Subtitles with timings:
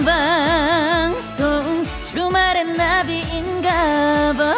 [0.00, 4.54] 생방송 주말엔 나비인가봐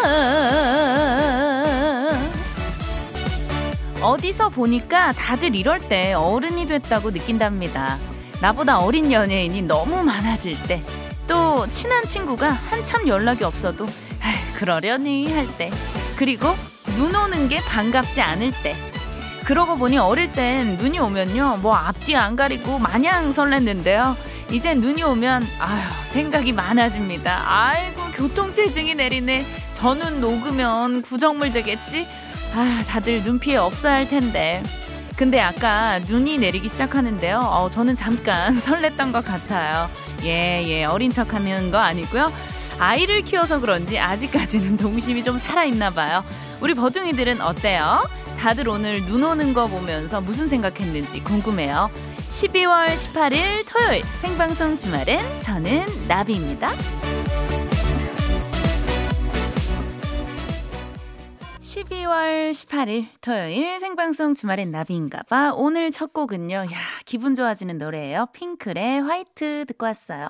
[4.01, 7.98] 어디서 보니까 다들 이럴 때 어른이 됐다고 느낀답니다.
[8.41, 10.80] 나보다 어린 연예인이 너무 많아질 때,
[11.27, 13.87] 또 친한 친구가 한참 연락이 없어도
[14.20, 15.73] 아휴, 그러려니 할 때,
[16.16, 16.47] 그리고
[16.97, 18.77] 눈 오는 게 반갑지 않을 때.
[19.45, 24.15] 그러고 보니 어릴 땐 눈이 오면요, 뭐 앞뒤 안 가리고 마냥 설렜는데요.
[24.52, 27.42] 이제 눈이 오면 아휴 생각이 많아집니다.
[27.47, 29.47] 아이고 교통체증이 내리네.
[29.73, 32.06] 저는 녹으면 구정물 되겠지?
[32.55, 34.62] 아 다들 눈 피해 없어야 할 텐데.
[35.16, 37.38] 근데 아까 눈이 내리기 시작하는데요.
[37.38, 39.88] 어, 저는 잠깐 설렜던 것 같아요.
[40.25, 42.30] 예, 예, 어린 척 하는 거 아니고요.
[42.78, 46.23] 아이를 키워서 그런지 아직까지는 동심이 좀 살아있나 봐요.
[46.61, 48.06] 우리 버둥이들은 어때요?
[48.39, 51.91] 다들 오늘 눈 오는 거 보면서 무슨 생각했는지 궁금해요.
[52.33, 56.70] 12월 18일 토요일 생방송 주말엔 저는 나비입니다.
[61.73, 65.53] 12월 18일 토요일 생방송 주말엔 나비인가봐.
[65.55, 66.55] 오늘 첫 곡은요.
[66.55, 68.27] 야, 기분 좋아지는 노래예요.
[68.34, 70.29] 핑클의 화이트 듣고 왔어요.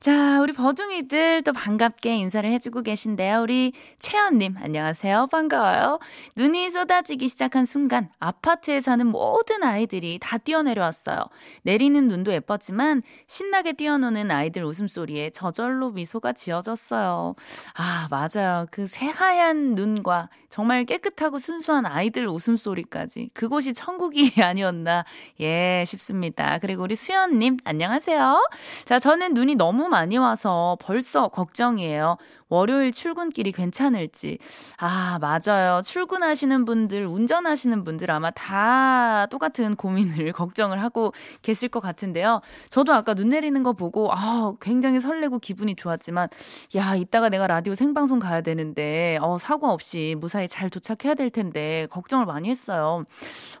[0.00, 3.40] 자, 우리 버둥이들 또 반갑게 인사를 해주고 계신데요.
[3.40, 5.28] 우리 채연님, 안녕하세요.
[5.28, 5.98] 반가워요.
[6.36, 11.24] 눈이 쏟아지기 시작한 순간 아파트에 사는 모든 아이들이 다 뛰어내려왔어요.
[11.62, 17.34] 내리는 눈도 예뻤지만 신나게 뛰어노는 아이들 웃음소리에 저절로 미소가 지어졌어요.
[17.74, 18.66] 아, 맞아요.
[18.70, 25.04] 그 새하얀 눈과 정말 깨끗하고 순수한 아이들 웃음소리까지 그곳이 천국이 아니었나
[25.40, 26.58] 예 싶습니다.
[26.58, 28.48] 그리고 우리 수연님 안녕하세요.
[28.84, 32.16] 자 저는 눈이 너무 많이 와서 벌써 걱정이에요.
[32.48, 34.38] 월요일 출근길이 괜찮을지.
[34.78, 35.80] 아, 맞아요.
[35.82, 42.40] 출근하시는 분들, 운전하시는 분들 아마 다 똑같은 고민을, 걱정을 하고 계실 것 같은데요.
[42.70, 46.28] 저도 아까 눈 내리는 거 보고, 아, 굉장히 설레고 기분이 좋았지만,
[46.76, 51.88] 야, 이따가 내가 라디오 생방송 가야 되는데, 어, 사고 없이 무사히 잘 도착해야 될 텐데,
[51.90, 53.04] 걱정을 많이 했어요.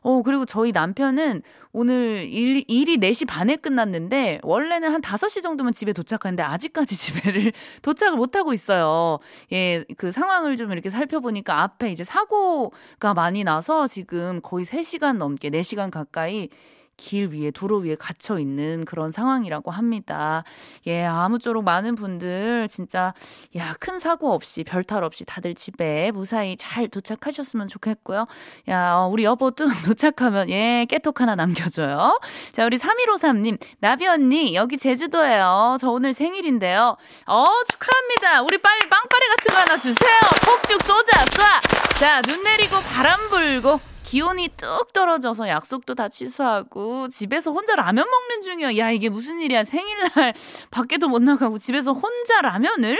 [0.02, 1.42] 어, 그리고 저희 남편은
[1.72, 7.52] 오늘 일, 일이 4시 반에 끝났는데, 원래는 한 5시 정도면 집에 도착하는데, 아직까지 집에를
[7.82, 8.75] 도착을 못하고 있어요.
[8.76, 9.18] 있어요.
[9.52, 15.50] 예, 그 상황을 좀 이렇게 살펴보니까 앞에 이제 사고가 많이 나서 지금 거의 3시간 넘게,
[15.50, 16.48] 4시간 가까이
[16.96, 20.44] 길 위에 도로 위에 갇혀 있는 그런 상황이라고 합니다.
[20.86, 23.14] 예, 아무쪼록 많은 분들 진짜
[23.56, 28.26] 야, 큰 사고 없이 별탈 없이 다들 집에 무사히 잘 도착하셨으면 좋겠고요.
[28.68, 32.18] 야, 어, 우리 여보도 도착하면 예, 깨톡 하나 남겨 줘요.
[32.52, 35.76] 자, 우리 3153 님, 나비 언니 여기 제주도예요.
[35.80, 36.96] 저 오늘 생일인데요.
[37.26, 38.42] 어, 축하합니다.
[38.42, 40.18] 우리 빨리 빵빠레 같은 거 하나 주세요.
[40.44, 41.98] 폭죽 쏘자 쏴.
[41.98, 43.80] 자, 눈 내리고 바람 불고
[44.16, 48.78] 기온이 뚝 떨어져서 약속도 다 취소하고 집에서 혼자 라면 먹는 중이야.
[48.78, 49.62] 야, 이게 무슨 일이야.
[49.62, 50.32] 생일날
[50.72, 52.98] 밖에도 못 나가고 집에서 혼자 라면을?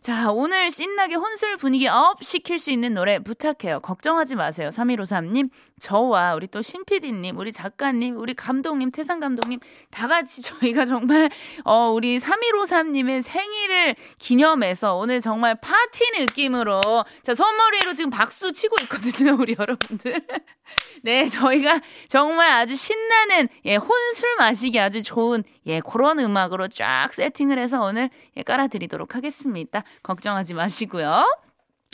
[0.00, 3.78] 자, 오늘 신나게 혼술 분위기 up 시킬 수 있는 노래 부탁해요.
[3.78, 4.70] 걱정하지 마세요.
[4.70, 9.60] 3153님, 저와 우리 또 신PD님, 우리 작가님, 우리 감독님, 태상 감독님
[9.92, 11.30] 다 같이 저희가 정말
[11.64, 16.80] 어, 우리 3153님의 생일을 기념해서 오늘 정말 파티 느낌으로
[17.22, 19.36] 자, 손머리로 지금 박수 치고 있거든요.
[19.38, 20.26] 우리 여러분들.
[21.02, 27.58] 네, 저희가 정말 아주 신나는 예, 혼술 마시기 아주 좋은 예, 그런 음악으로 쫙 세팅을
[27.58, 29.82] 해서 오늘 예, 깔아 드리도록 하겠습니다.
[30.02, 31.24] 걱정하지 마시고요.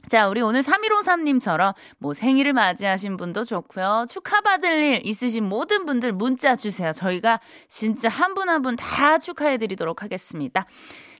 [0.08, 4.06] 자, 우리 오늘 3153님처럼 뭐 생일을 맞이하신 분도 좋고요.
[4.10, 6.90] 축하받을 일 있으신 모든 분들 문자 주세요.
[6.92, 10.66] 저희가 진짜 한 분 한 분 다 축하해 드리도록 하겠습니다.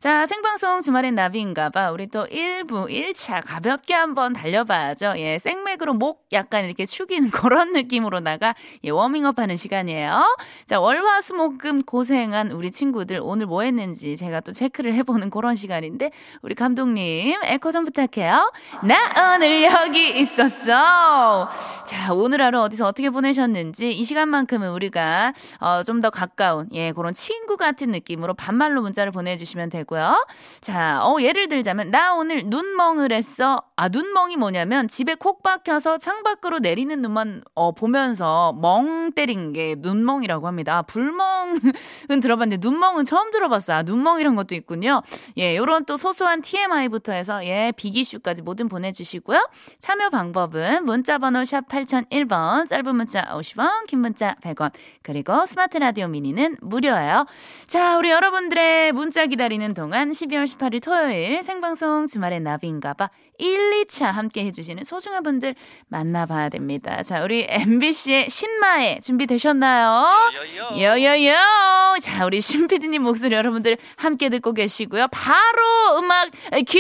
[0.03, 1.93] 자, 생방송 주말엔 나비인가봐.
[1.93, 5.15] 우리 또 1부, 1차 가볍게 한번 달려봐야죠.
[5.19, 10.37] 예, 생맥으로 목 약간 이렇게 축이는 그런 느낌으로다가 예, 워밍업 하는 시간이에요.
[10.67, 16.11] 자, 월화수목금 고생한 우리 친구들 오늘 뭐 했는지 제가 또 체크를 해보는 그런 시간인데
[16.43, 18.53] 우리 감독님 에코 좀 부탁해요.
[18.83, 21.49] 나 오늘 여기 있었어.
[21.85, 27.15] 자, 오늘 하루 어디서 어떻게 보내셨는지 이 시간만큼은 우리가 어, 좀 더 가까운 예, 그런
[27.15, 30.27] 친구 같은 느낌으로 반말로 문자를 보내주시면 되고 되고요.
[30.61, 33.63] 자, 어, 예를 들자면, 나 오늘 눈멍을 했어.
[33.77, 40.47] 아, 눈멍이 뭐냐면, 집에 콕 박혀서 창밖으로 내리는 눈만, 어, 보면서 멍 때린 게 눈멍이라고
[40.47, 40.79] 합니다.
[40.79, 41.61] 아, 불멍은
[42.23, 43.75] 들어봤는데, 눈멍은 처음 들어봤어.
[43.75, 45.03] 아, 눈멍이란 것도 있군요.
[45.37, 49.49] 예, 요런 또 소소한 TMI부터 해서, 예, 비기슈까지 뭐든 보내주시고요.
[49.81, 54.73] 참여 방법은 문자번호 샵 8001번, 짧은 문자 50원, 긴 문자 100원,
[55.03, 57.27] 그리고 스마트 라디오 미니는 무료예요.
[57.67, 64.45] 자, 우리 여러분들의 문자 기다리는 동안 12월 18일 토요일 생방송 주말의 나비인가봐 1, 2차 함께
[64.45, 65.55] 해주시는 소중한 분들
[65.89, 67.03] 만나봐야 됩니다.
[67.03, 70.33] 자, 우리 MBC의 신마에 준비되셨나요?
[70.79, 71.97] 여여여!
[72.03, 75.09] 자, 우리 신PD님 목소리 여러분들 함께 듣고 계시고요.
[75.09, 76.31] 바로 음악
[76.69, 76.79] 큐!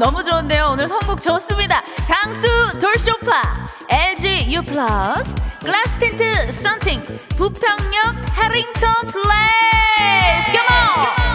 [0.00, 0.70] 너무 좋은데요.
[0.72, 1.82] 오늘 선곡 좋습니다.
[2.08, 2.48] 장수
[2.78, 3.42] 돌쇼파,
[3.90, 7.04] LG U 플러스, 글라스 틴트 썬팅,
[7.36, 10.56] 부평역 해링턴 플레이스.
[10.56, 11.29] 야, 요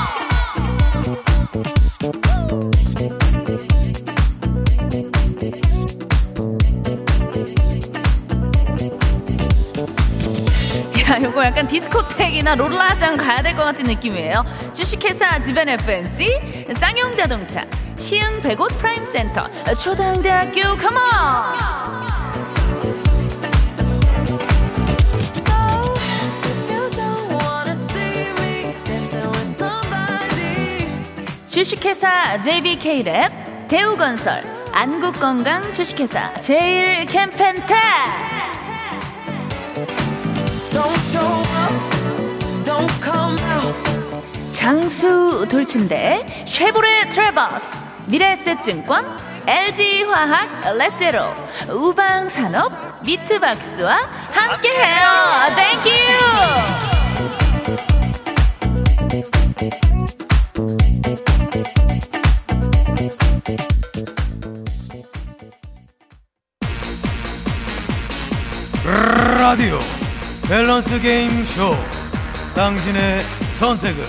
[11.55, 14.43] 약간 디스코텍이나 롤라장 가야 될 것 같은 느낌이에요.
[14.73, 17.61] 주식회사 지벤 FNC, 쌍용자동차,
[17.95, 21.55] 시흥 백옷 프라임 센터, 초당대학교 컴온!
[31.45, 34.43] 주식회사 JBK랩, 대우건설,
[34.73, 37.75] 안국건강 주식회사 제일캠펜테
[44.51, 47.77] 장수 돌침대 쉐보레 트레버스
[48.07, 49.05] 미래에셋증권
[49.45, 51.25] LG화학 렛제로
[51.69, 53.99] 우방산업 미트박스와
[54.31, 55.55] 함께해요.
[55.55, 56.94] 땡큐
[70.47, 71.75] 밸런스 게임 쇼.
[72.55, 73.21] 당신의
[73.57, 74.03] 선택은?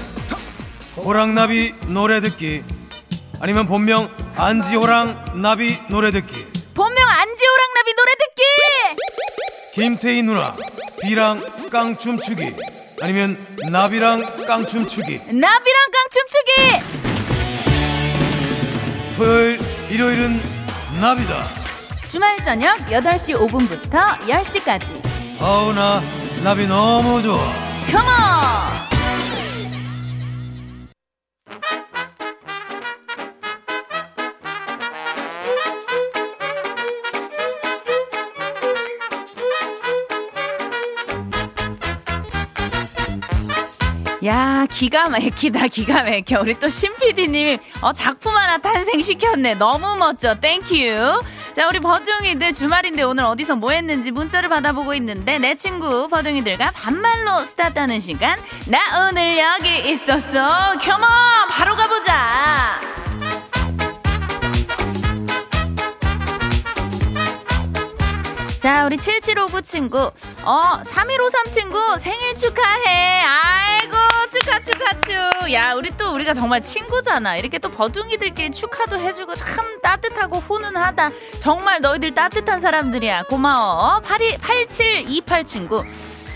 [0.97, 2.63] 호랑나비 노래 듣기.
[3.41, 6.47] 아니면 본명 안지호랑 나비 노래 듣기.
[6.75, 8.43] 본명 안지호랑 나비 노래 듣기!
[9.75, 10.55] 김태희 누나
[11.01, 11.41] 비랑
[11.71, 12.53] 깡춤 추기.
[13.03, 13.37] 아니면
[13.71, 15.19] 나비랑 깡춤 추기.
[15.19, 16.53] 나비랑 깡춤 추기!
[19.17, 19.59] 토요일
[19.91, 20.41] 일요일은
[21.01, 21.35] 나비다.
[22.09, 25.07] 주말 저녁 8시 5분부터 10시까지.
[25.41, 26.03] 아우 나
[26.47, 27.37] 나비 너무 좋아
[27.91, 28.37] come on
[44.25, 46.41] 야, 기가 막히다, 기가 막혀.
[46.41, 49.55] 우리 또 신PD님이 어, 작품 하나 탄생시켰네.
[49.55, 50.35] 너무 멋져.
[50.35, 51.23] thank you.
[51.57, 57.43] 자, 우리 버둥이들 주말인데 오늘 어디서 뭐 했는지 문자를 받아보고 있는데 내 친구 버둥이들과 반말로
[57.47, 58.39] 스타트하는 시간.
[58.67, 60.77] 나 오늘 여기 있었어.
[60.79, 61.09] 컴온!
[61.49, 62.79] 바로 가보자.
[68.59, 70.13] 자, 우리 7759 친구.
[70.45, 73.23] 어, 3153 친구 생일 축하해.
[73.25, 73.66] 아
[74.61, 75.53] 축하, 축.
[75.53, 77.37] 야, 우리 또 우리가 정말 친구잖아.
[77.37, 81.11] 이렇게 또 버둥이들끼리 축하도 해주고 참 따뜻하고 훈훈하다.
[81.39, 83.25] 정말 너희들 따뜻한 사람들이야.
[83.25, 84.01] 고마워.
[84.01, 85.85] 82, 8728 친구.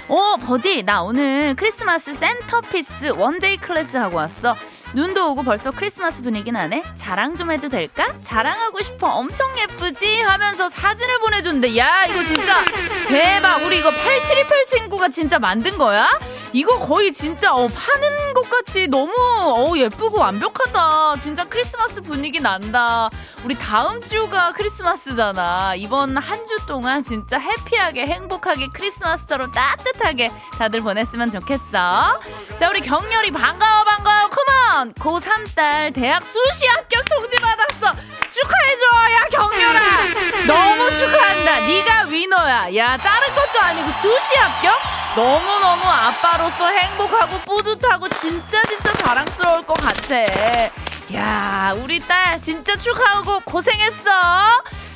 [0.08, 4.56] 어, 버디, 나 오늘 크리스마스 centerpiece one day 클래스 하고 왔어.
[4.92, 6.82] 눈도 오고 벌써 크리스마스 분위기 나네?
[6.96, 8.12] 자랑 좀 해도 될까?
[8.24, 9.06] 자랑하고 싶어.
[9.08, 10.20] 엄청 예쁘지?
[10.20, 12.64] 하면서 사진을 보내줬는데, 야, 이거 진짜
[13.06, 13.62] 대박.
[13.64, 16.08] 우리 이거 8728 친구가 진짜 만든 거야?
[16.52, 21.16] 이거 거의 진짜, 어, 파는 것 같이 너무, 어, 예쁘고 완벽하다.
[21.20, 23.08] 진짜 크리스마스 분위기 난다.
[23.44, 25.74] 우리 다음 주가 크리스마스잖아.
[25.76, 32.18] 이번 한 주 동안 진짜 해피하게, 행복하게, 크리스마스처럼 따뜻하게 다들 보냈으면 좋겠어.
[32.58, 34.94] 자, 우리 경렬이 반가워, 반가워, 컴온!
[34.94, 37.94] 고3 딸 대학 수시 합격 통지 받았어!
[38.28, 39.14] 축하해줘!
[39.14, 39.80] 야, 경렬아!
[40.48, 41.60] 너무 축하한다.
[41.66, 42.74] 네가 위너야.
[42.76, 44.99] 야, 다른 것도 아니고 수시 합격?
[45.16, 50.14] 너무너무 아빠로서 행복하고 뿌듯하고 진짜 진짜 자랑스러울 것 같아.
[51.14, 54.10] 야, 우리 딸 진짜 축하하고 고생했어.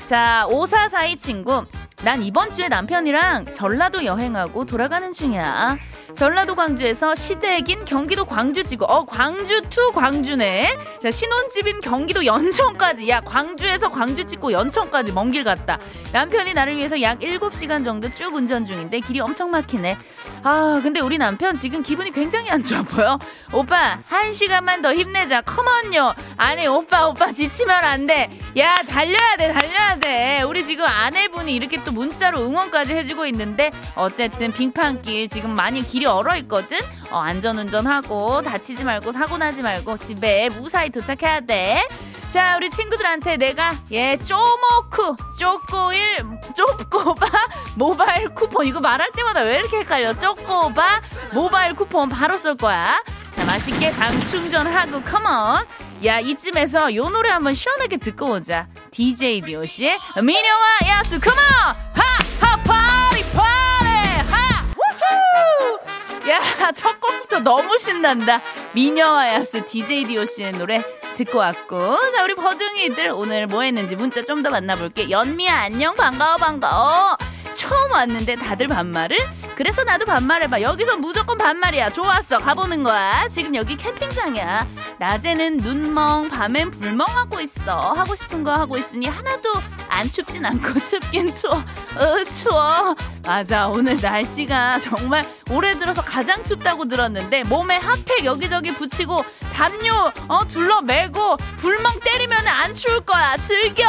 [0.07, 1.65] 자, 5442 친구.
[2.03, 5.79] 난 이번 주에 남편이랑 전라도 여행하고 돌아가는 중이야.
[6.15, 8.85] 전라도 광주에서 시댁인 경기도 광주 찍고.
[8.85, 10.77] 어, 광주 to 광주네.
[11.03, 13.09] 자, 신혼집인 경기도 연천까지.
[13.09, 15.79] 야, 광주에서 광주 찍고 연천까지 먼 길 갔다.
[16.13, 19.99] 남편이 나를 위해서 약 7시간 정도 쭉 운전 중인데 길이 엄청 막히네.
[20.45, 23.19] 아, 근데 우리 남편 지금 기분이 굉장히 안 좋아 보여.
[23.53, 25.41] 오빠, 한 시간만 더 힘내자.
[25.41, 26.15] 컴온요.
[26.37, 28.31] 아니, 오빠, 오빠 지치면 안 돼.
[28.57, 30.43] 야, 달려야 돼, 달려야 돼.
[30.43, 36.07] 우리 지금 아내분이 이렇게 또 문자로 응원까지 해주고 있는데 어쨌든 빙판길 지금 많이 길이 길이
[36.07, 36.79] 얼어 있거든.
[37.11, 41.87] 어, 안전 운전하고 다치지 말고 사고 나지 말고 집에 무사히 도착해야 돼.
[42.31, 47.27] 자, 우리 친구들한테 내가 예 쪼모쿠 쪼꼬일 쪼꼬바
[47.77, 50.13] 모바일 쿠폰 이거 말할 때마다 왜 이렇게 헷갈려?
[50.19, 51.01] 쪼꼬바
[51.33, 53.03] 모바일 쿠폰 바로 쏠 거야.
[53.33, 55.65] 자, 맛있게 당 충전하고 컴온.
[56.05, 58.67] 야, 이쯤에서 요 노래 한번 시원하게 듣고 오자.
[58.91, 61.39] DJ 디오씨의 미녀와 야수 컴온!
[61.39, 62.03] 하!
[62.41, 62.57] 하!
[62.59, 63.89] 파리 파리!
[64.29, 64.65] 하!
[64.77, 65.94] 우후!
[66.29, 66.41] 야,
[66.73, 68.41] 첫 곡부터 너무 신난다.
[68.73, 70.81] 미녀와 야수 DJ 디오씨의 노래
[71.17, 76.37] 듣고 왔고 자 우리 버둥이들 오늘 뭐 했는지 문자 좀 더 만나볼게 연미야 안녕 반가워
[76.39, 77.17] 반가워
[77.55, 79.17] 처음 왔는데 다들 반말을?
[79.55, 80.61] 그래서 나도 반말해봐.
[80.61, 81.91] 여기서 무조건 반말이야.
[81.91, 82.39] 좋았어.
[82.39, 83.29] 가보는 거야.
[83.29, 84.67] 지금 여기 캠핑장이야.
[84.99, 87.93] 낮에는 눈멍, 밤엔 불멍하고 있어.
[87.93, 89.53] 하고 싶은 거 하고 있으니 하나도
[89.95, 91.55] 안 춥진 않고 춥긴 추워.
[91.55, 92.97] 어, 추워.
[93.25, 93.69] 맞아.
[93.69, 100.81] 오늘 날씨가 정말 올해 들어서 가장 춥다고 들었는데 몸에 핫팩 여기저기 붙이고 담요 어 둘러
[100.83, 103.37] 매고 불멍 때리면 안 추울 거야.
[103.37, 103.85] 즐겨.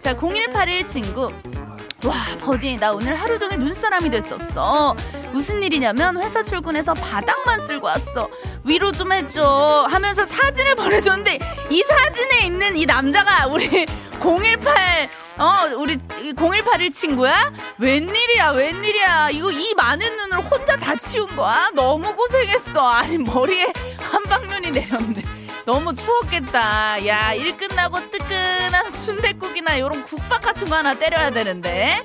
[0.00, 1.28] 자, 0181 친구.
[2.04, 4.94] 와, 버디, 나 오늘 하루 종일 눈사람이 됐었어.
[5.32, 8.28] 무슨 일이냐면 회사 출근해서 바닥만 쓸고 왔어.
[8.64, 9.86] 위로 좀 해줘.
[9.90, 11.38] 하면서 사진을 보내줬는데
[11.70, 13.86] 이 사진에 있는 이 남자가 우리
[14.20, 15.08] 018,
[15.38, 15.96] 어, 우리
[16.36, 17.52] 0181 친구야?
[17.78, 19.30] 웬일이야, 웬일이야.
[19.30, 21.70] 이거 이 많은 눈을 혼자 다 치운 거야?
[21.74, 22.86] 너무 고생했어.
[22.86, 25.22] 아니, 머리에 한방눈이 내렸네.
[25.64, 27.06] 너무 추웠겠다.
[27.06, 32.02] 야, 일 끝나고 뜨끈한 순대국이나 이런 국밥 같은 거 하나 때려야 되는데.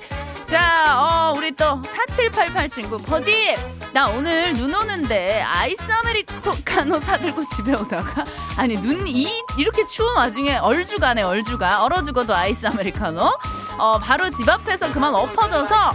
[0.50, 2.98] 자, 어, 우리 또 4788 친구.
[2.98, 3.54] 버디,
[3.92, 8.24] 나 오늘 눈 오는데 아이스 아메리카노 사들고 집에 오다가,
[8.56, 11.84] 아니, 눈, 이, 이렇게 추운 와중에 얼죽아네, 얼죽아.
[11.84, 13.38] 얼어 죽어도 아이스 아메리카노.
[13.78, 15.92] 어, 바로 집 앞에서 그만 엎어져서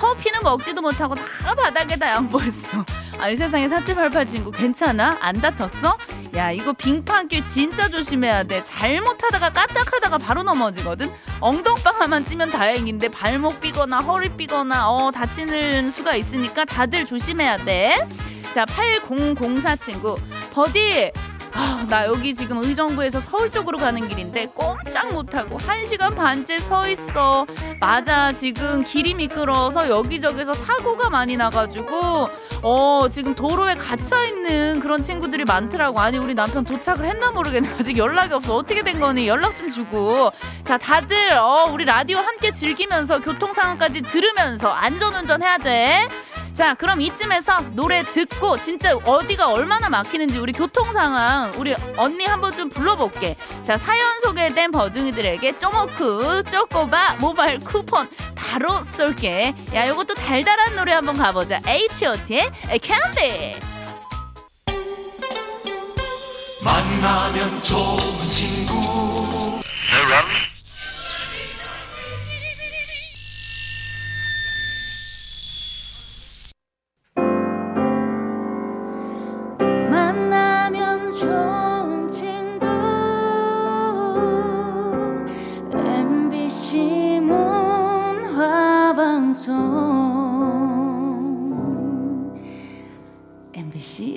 [0.00, 2.84] 커피는 먹지도 못하고 다 바닥에다 양보했어.
[3.20, 5.16] 아니, 세상에 4788 친구 괜찮아?
[5.20, 5.96] 안 다쳤어?
[6.34, 8.62] 야, 이거 빙판길 진짜 조심해야 돼.
[8.62, 11.08] 잘못하다가 까딱하다가 바로 넘어지거든.
[11.40, 17.96] 엉덩방 하나만 찌면 다행인데 발목 삐거나 허리 삐거나 어 다치는 수가 있으니까 다들 조심해야 돼.
[18.54, 20.16] 자, 8004 친구.
[20.52, 21.10] 버디
[21.54, 27.46] 아, 나 여기 지금 의정부에서 서울 쪽으로 가는 길인데 꼼짝 못하고 1시간 반째 서 있어.
[27.80, 28.32] 맞아.
[28.32, 32.30] 지금 길이 미끄러워서 여기저기서 사고가 많이 나가지고
[32.62, 36.00] 어, 지금 도로에 갇혀 있는 그런 친구들이 많더라고.
[36.00, 37.68] 아니, 우리 남편 도착을 했나 모르겠네.
[37.78, 38.54] 아직 연락이 없어.
[38.56, 39.26] 어떻게 된 거니?
[39.28, 40.30] 연락 좀 주고.
[40.64, 46.08] 자, 다들 어, 우리 라디오 함께 즐기면서 교통 상황까지 들으면서 안전 운전 해야 돼.
[46.54, 52.54] 자, 그럼 이쯤에서 노래 듣고 진짜 어디가 얼마나 막히는지 우리 교통 상황 우리 언니 한번
[52.54, 53.36] 좀 불러볼게.
[53.62, 59.54] 자, 사연 소개된 버둥이들에게 쪼모쿠 쪼꼬바 모바일 쿠폰 바로 쏠게.
[59.74, 61.62] 야, 요것도 달달한 노래 한번 가보자.
[61.66, 63.56] H.O.T의 캔디.
[66.64, 69.62] 만나면 좋은 친구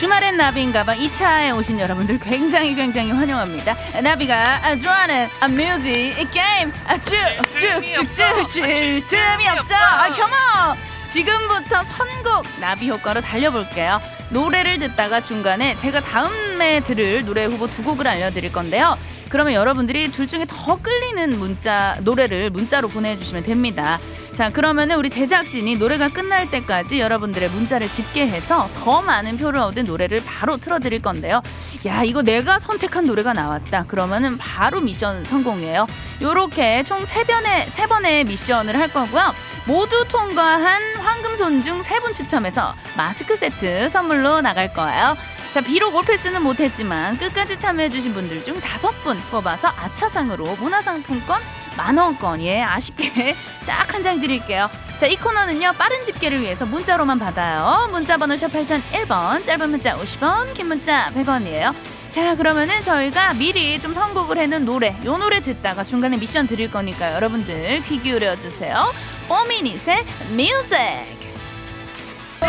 [0.00, 3.76] 주말엔 나비인가봐 2차에 오신 여러분들 굉장히 굉장히 환영합니다.
[4.00, 9.74] 나비가 좋아하는 뮤직 게임 쭉쭉쭉쭉 틈이 없어.
[9.74, 10.78] 아, come on.
[11.06, 14.00] 지금부터 선곡 나비 효과로 달려볼게요.
[14.30, 18.96] 노래를 듣다가 중간에 제가 다음에 들을 노래 후보 두 곡을 알려드릴 건데요.
[19.30, 23.98] 그러면 여러분들이 둘 중에 더 끌리는 문자 노래를 문자로 보내주시면 됩니다.
[24.34, 30.22] 자 그러면은 우리 제작진이 노래가 끝날 때까지 여러분들의 문자를 집계해서 더 많은 표를 얻은 노래를
[30.24, 31.42] 바로 틀어드릴 건데요.
[31.86, 33.84] 야 이거 내가 선택한 노래가 나왔다.
[33.86, 35.86] 그러면은 바로 미션 성공이에요.
[36.22, 39.32] 요렇게 총 세 번의 세 번의 미션을 할 거고요.
[39.66, 45.16] 모두 통과한 황금 손 중 세 분 추첨해서 마스크 세트 선물로 나갈 거예요.
[45.52, 51.40] 자, 비록 올패스는 못했지만 끝까지 참여해주신 분들 중 다섯 분 뽑아서 아차상으로 문화상품권
[51.76, 53.34] 만원권, 예, 아쉽게
[53.66, 54.70] 딱 한 장 드릴게요.
[54.98, 57.88] 자, 이 코너는요, 빠른 집계를 위해서 문자로만 받아요.
[57.90, 61.74] 문자번호 샵 8001번, 짧은 문자 50원, 긴 문자 100원이에요.
[62.10, 67.12] 자, 그러면은 저희가 미리 좀 선곡을 해놓은 노래, 요 노래 듣다가 중간에 미션 드릴 거니까
[67.14, 68.92] 여러분들 귀 기울여 주세요.
[69.28, 71.19] 4미닛의 뮤직!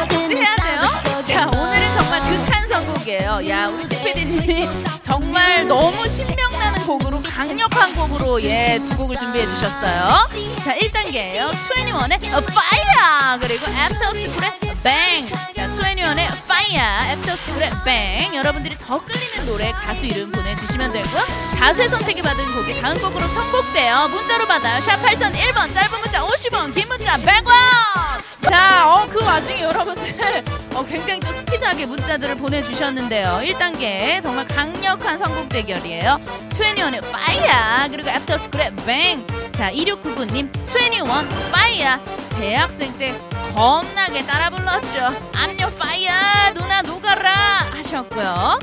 [0.09, 1.23] 해야 돼요?
[1.25, 3.49] 자, 오늘은 정말 극한 선곡이에요.
[3.49, 4.67] 야, 우리 CPD님이
[5.01, 10.27] 정말 너무 신명나는 곡으로, 강력한 곡으로, 예, 두 곡을 준비해 주셨어요.
[10.63, 11.51] 자, 1단계예요.
[11.51, 13.39] 21의 Fire!
[13.39, 15.29] 그리고 School의 Bang!
[15.29, 18.35] 자, 21의 Fire, School의 Bang.
[18.35, 21.25] 여러분들이 더 끌리는 노래, 가수 이름 보내 주시면 되고요.
[21.59, 24.07] 다수의 선택이 받은 곡이 다음 곡으로 선곡돼요.
[24.07, 24.81] 문자로 받아요.
[24.81, 28.30] 샵 8001번, 짧은 문자 50원, 긴 문자 100원!
[28.41, 30.43] 자, 어, 그 와중에 여러분들
[30.73, 33.41] 어, 굉장히 또 스피드하게 문자들을 보내주셨는데요.
[33.43, 36.19] 1단계 정말 강력한 선곡 대결이에요.
[36.49, 41.01] 21의 Fire 그리고 School의 Bang 자, 2699님 21
[41.49, 41.99] Fire
[42.37, 43.17] 대학생 때
[43.53, 45.31] 겁나게 따라 불렀죠.
[45.61, 47.31] Your fire 누나 녹아라
[47.75, 48.57] 하셨고요.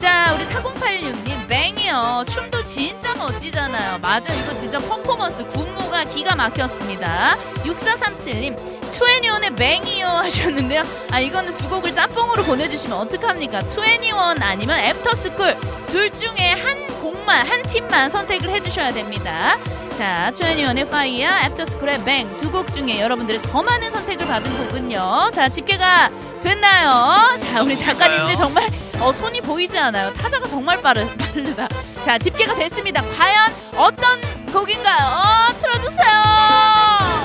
[0.00, 2.24] 자, 우리 4086님 Bang이요.
[2.26, 3.98] 춤도 진짜 멋지잖아요.
[3.98, 7.36] 맞아, 이거 진짜 퍼포먼스 군무가 기가 막혔습니다.
[7.64, 8.56] 6437님
[8.92, 10.82] 트웬티원의 Bang이요 하셨는데요.
[11.10, 13.62] 아 이거는 두 곡을 짬뽕으로 보내주시면 어떡합니까?
[13.62, 15.56] 트웬티원 아니면 애프터스쿨
[15.88, 19.58] 둘 중에 한 곡만 한 팀만 선택을 해주셔야 됩니다.
[19.92, 25.30] 자, 트웬티원의 Fire, 애프터스쿨의 Bang 두 곡 중에 여러분들이 더 많은 선택을 받은 곡은요.
[25.32, 26.10] 자 집계가
[26.42, 27.38] 됐나요?
[27.38, 28.68] 자 우리 작가님들 정말
[28.98, 30.12] 어, 손이 보이지 않아요.
[30.14, 31.68] 타자가 정말 빠르, 빠르다.
[32.04, 33.02] 자 집계가 됐습니다.
[33.16, 34.20] 과연 어떤
[34.52, 35.06] 곡인가요?
[35.06, 37.20] 어, 틀어주세요.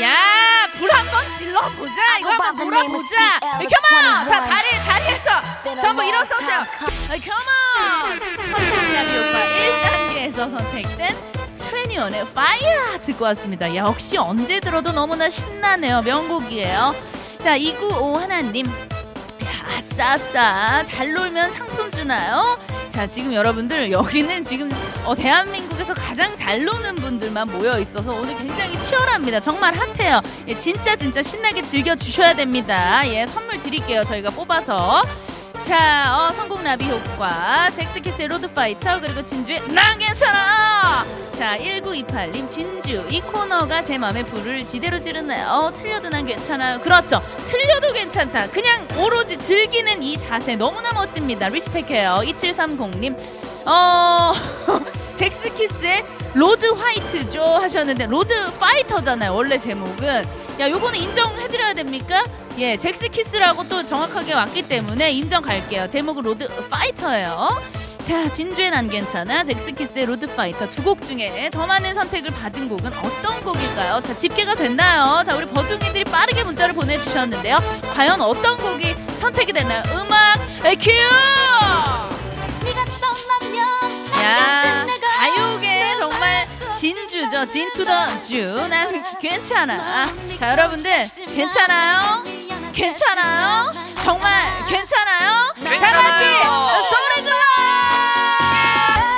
[0.00, 0.14] 야,
[0.76, 2.18] 불 한번 질러보자.
[2.20, 3.40] 이거 한번 놀아보자.
[3.40, 4.28] come on!
[4.28, 6.64] 자, 다리, 자리에서 전부 일어서세요.
[7.08, 8.20] 컴온!
[8.52, 13.74] 선택남이 오빠 1단계에서 선택된 최니원의 파이어 듣고 왔습니다.
[13.74, 16.02] 역시 언제 들어도 너무나 신나네요.
[16.02, 16.94] 명곡이에요.
[17.42, 18.66] 자, 295 하나님.
[19.76, 22.58] 아싸 아싸 잘 놀면 상품 주나요?
[22.88, 24.72] 자 지금 여러분들 여기는 지금
[25.04, 29.38] 어, 대한민국에서 가장 잘 노는 분들만 모여 있어서 오늘 굉장히 치열합니다.
[29.40, 30.20] 정말 핫해요.
[30.48, 33.06] 예, 진짜 진짜 신나게 즐겨 주셔야 됩니다.
[33.06, 34.02] 예 선물 드릴게요.
[34.04, 35.02] 저희가 뽑아서.
[35.60, 41.04] 자, 어, 성공 나비 효과, 젝스키스의 Road Fighter, 그리고 진주의 난 괜찮아!
[41.32, 43.04] 자, 1928님, 진주.
[43.10, 45.48] 이 코너가 제 마음에 불을 지대로 지르나요?
[45.48, 46.80] 어, 틀려도 난 괜찮아요.
[46.80, 47.22] 그렇죠.
[47.44, 48.48] 틀려도 괜찮다.
[48.50, 51.48] 그냥 오로지 즐기는 이 자세 너무나 멋집니다.
[51.48, 52.22] respect해요.
[52.24, 54.32] 2730님, 어,
[55.14, 56.04] 젝스키스의
[56.34, 59.34] Road Fight죠 하셨는데, Road Fighter잖아요.
[59.34, 60.26] 원래 제목은.
[60.60, 62.24] 야, 요거는 인정해드려야 됩니까?
[62.58, 65.86] 예, 젝스키스라고 또 정확하게 왔기 때문에 인정 갈게요.
[65.88, 67.60] 제목은 Road Fighter예요.
[68.00, 69.44] 자, 진주의 난 괜찮아.
[69.44, 74.00] 젝스키스의 Road Fighter 두 곡 중에 더 많은 선택을 받은 곡은 어떤 곡일까요?
[74.02, 75.22] 자, 집계가 됐나요?
[75.24, 77.58] 자, 우리 버둥이들이 빠르게 문자를 보내주셨는데요.
[77.94, 79.82] 과연 어떤 곡이 선택이 됐나요?
[79.94, 80.38] 음악
[80.80, 80.90] 큐!
[84.22, 84.86] 야,
[85.18, 86.46] 가요계 정말
[86.78, 87.46] 진주죠.
[87.46, 88.66] 진 to the 주.
[88.68, 89.78] 난 괜찮아.
[90.38, 92.22] 자, 여러분들 괜찮아요?
[92.72, 93.70] 괜찮아요?
[94.02, 94.32] 정말
[94.66, 95.52] 괜찮아요?
[95.64, 96.24] 다 같이
[96.90, 97.38] 소리 질러!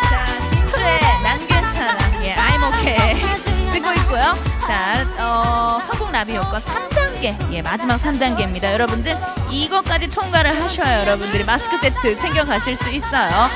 [0.09, 2.25] 자, 진주의 난 괜찮아.
[2.25, 3.21] 예, I'm okay.
[3.73, 4.35] 듣고 있고요.
[4.67, 7.37] 자, 어, 성공 나비 효과 3단계.
[7.53, 8.73] 예, 마지막 3단계입니다.
[8.73, 9.15] 여러분들
[9.51, 13.51] 이것까지 통과를 하셔야 여러분들이 마스크 세트 챙겨 가실 수 있어요.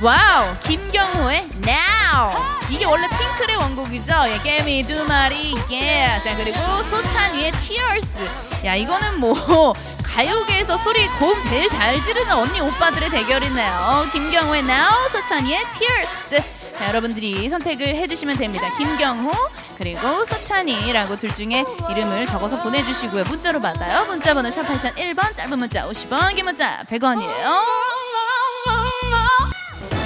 [0.00, 2.30] wow 김경호의 Now.
[2.70, 4.12] 이게 원래 핑클의 원곡이죠?
[4.28, 6.20] 예, 깨미 두 마리 예.
[6.22, 8.20] 자 그리고 소찬이의 Tears.
[8.64, 9.34] 야 이거는 뭐
[10.04, 14.06] 가요계에서 소리 곡 제일 잘 지르는 언니 오빠들의 대결이네요.
[14.12, 16.42] 김경호의 Now 소찬이의 Tears.
[16.78, 18.70] 자 여러분들이 선택을 해주시면 됩니다.
[18.76, 19.32] 김경호
[19.78, 23.24] 그리고 소찬이라고 둘 중에 이름을 적어서 보내주시고요.
[23.24, 24.04] 문자로 받아요.
[24.06, 27.97] 문자 번호 샵 8001번 짧은 문자 50원 긴 문자 100원이에요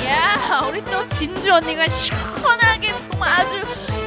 [0.07, 3.63] 야 우리 또 진주 언니가 시원하게 정말 아주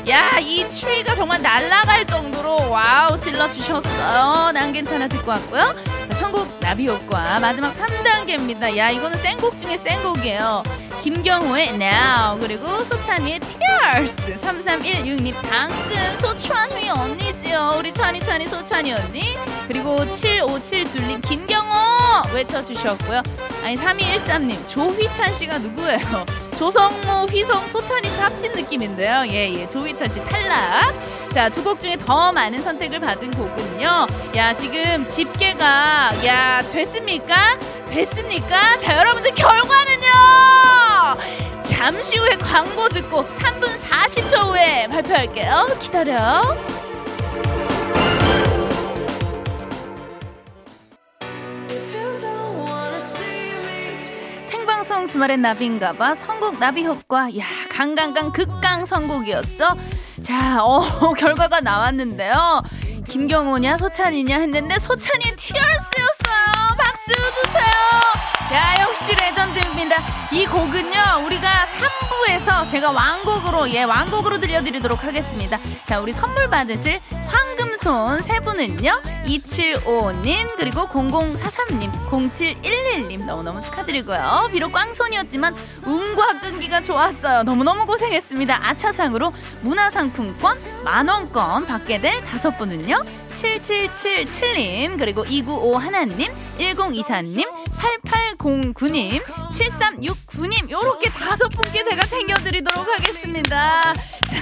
[0.10, 5.74] 야 이 추위가 정말 날아갈 정도로 와우 질러주셨어요 난 괜찮아 듣고 왔고요.
[6.08, 8.76] 자 선곡 나비 효과 마지막 3단계입니다.
[8.78, 10.64] 야 이거는 센곡 중에 센곡이에요
[11.10, 14.42] 김경호의 Now 그리고 소찬휘의 Tears.
[14.42, 17.76] 3316님 당근 소찬휘 언니지요.
[17.78, 19.38] 우리 찬휘 찬휘 소찬휘 언니.
[19.68, 21.74] 그리고 7572님 김경호
[22.34, 23.22] 외쳐주셨고요.
[23.64, 26.26] 아니 3213님 조휘찬 씨가 누구예요?
[26.58, 29.28] 조성모 휘성 소찬이 씨 합친 느낌인데요.
[29.28, 30.96] 예예 조휘찬 씨 탈락.
[31.36, 34.08] 자 두 곡 중에 더 많은 선택을 받은 곡은요.
[34.38, 37.36] 야 지금 집계가 야 됐습니까
[37.96, 38.78] 됐습니까?
[38.78, 40.08] 자 여러분들 결과는요?
[41.62, 45.68] 잠시 후에 광고 듣고 3분 40초 후에 발표할게요.
[45.80, 46.44] 기다려.
[54.44, 56.16] 생방송 주말엔 나비인가봐.
[56.16, 57.30] 선곡 나비 효과.
[57.38, 59.70] 야 강강강 극강 선곡이었죠?
[60.22, 60.82] 자 어,
[61.18, 62.62] 결과가 나왔는데요.
[63.08, 66.15] 김경호냐 소찬이냐 했는데 소찬이 티얼스였어요
[67.06, 68.15] 박수 주세요
[68.54, 69.96] 야 역시 레전드입니다.
[70.32, 75.60] 이 곡은요 우리가 3부에서 제가 왕곡으로 예 왕곡으로 들려드리도록 하겠습니다.
[75.86, 84.50] 자 우리 선물 받으실 황금손 세 분은요 2755님 그리고 0043님 0711님 너무너무 축하드리고요.
[84.52, 85.56] 비록 꽝손이었지만
[85.88, 87.44] 운과 끈기가 좋았어요.
[87.44, 88.60] 너무너무 고생했습니다.
[88.70, 101.10] 아차상으로 문화상품권 만원권 받게 될 다섯 분은요 7777님 그리고 295 하나님 1024님 8809님 7369님 요렇게
[101.10, 103.94] 다섯 분께 제가 챙겨드리도록 하겠습니다.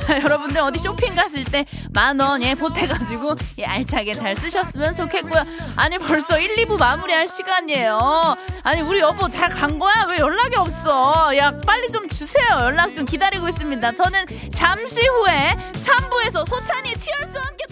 [0.08, 5.44] 자 여러분들 어디 쇼핑 가실 때 만원 예 보태가지고 예, 알차게 잘 쓰셨으면 좋겠고요.
[5.76, 8.36] 아니 벌써 1, 2부 마무리할 시간이에요.
[8.64, 10.06] 아니 우리 여보 잘 간 거야?
[10.10, 11.32] 왜 연락이 없어?
[11.38, 12.46] 야 빨리 좀 주세요.
[12.62, 13.92] 연락 좀 기다리고 있습니다.
[13.92, 17.64] 저는 잠시 후에 3부에서 소찬이 티얼스와 함께